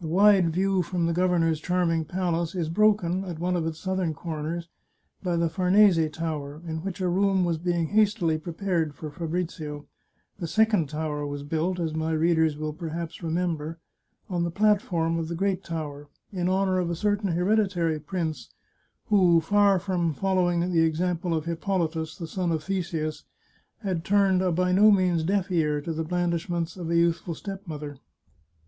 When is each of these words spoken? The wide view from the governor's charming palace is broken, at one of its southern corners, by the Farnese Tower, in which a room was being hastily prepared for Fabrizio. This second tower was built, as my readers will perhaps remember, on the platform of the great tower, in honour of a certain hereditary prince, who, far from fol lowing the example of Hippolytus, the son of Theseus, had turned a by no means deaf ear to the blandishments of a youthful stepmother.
The 0.00 0.08
wide 0.08 0.50
view 0.52 0.82
from 0.82 1.06
the 1.06 1.12
governor's 1.12 1.60
charming 1.60 2.04
palace 2.04 2.52
is 2.56 2.68
broken, 2.68 3.24
at 3.24 3.38
one 3.38 3.54
of 3.54 3.64
its 3.64 3.78
southern 3.78 4.12
corners, 4.12 4.68
by 5.22 5.36
the 5.36 5.48
Farnese 5.48 6.10
Tower, 6.10 6.60
in 6.66 6.78
which 6.78 7.00
a 7.00 7.08
room 7.08 7.44
was 7.44 7.58
being 7.58 7.86
hastily 7.90 8.38
prepared 8.38 8.92
for 8.96 9.08
Fabrizio. 9.08 9.86
This 10.40 10.50
second 10.50 10.88
tower 10.88 11.24
was 11.24 11.44
built, 11.44 11.78
as 11.78 11.94
my 11.94 12.10
readers 12.10 12.58
will 12.58 12.72
perhaps 12.72 13.22
remember, 13.22 13.78
on 14.28 14.42
the 14.42 14.50
platform 14.50 15.16
of 15.16 15.28
the 15.28 15.36
great 15.36 15.62
tower, 15.62 16.08
in 16.32 16.48
honour 16.48 16.80
of 16.80 16.90
a 16.90 16.96
certain 16.96 17.30
hereditary 17.30 18.00
prince, 18.00 18.50
who, 19.10 19.40
far 19.40 19.78
from 19.78 20.12
fol 20.12 20.34
lowing 20.42 20.72
the 20.72 20.80
example 20.82 21.34
of 21.36 21.44
Hippolytus, 21.44 22.16
the 22.16 22.26
son 22.26 22.50
of 22.50 22.64
Theseus, 22.64 23.22
had 23.84 24.04
turned 24.04 24.42
a 24.42 24.50
by 24.50 24.72
no 24.72 24.90
means 24.90 25.22
deaf 25.22 25.52
ear 25.52 25.80
to 25.82 25.92
the 25.92 26.02
blandishments 26.02 26.76
of 26.76 26.90
a 26.90 26.96
youthful 26.96 27.36
stepmother. 27.36 27.98